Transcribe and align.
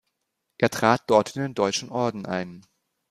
Er 0.57 0.71
trat 0.71 1.03
dort 1.11 1.35
in 1.35 1.43
den 1.43 1.53
Deutschen 1.53 1.91
Orden 1.91 2.25
ein. 2.25 2.65